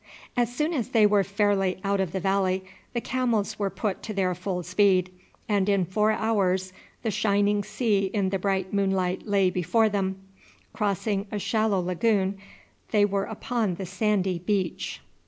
[0.35, 4.15] As soon as they were fairly out of the valley the camels were put to
[4.15, 5.11] their full speed,
[5.47, 7.63] and in four hours the sea shining
[8.11, 10.15] in the bright moonlight lay before them.
[10.73, 12.39] Crossing a shallow lagoon
[12.89, 15.01] they were upon the sandy beach.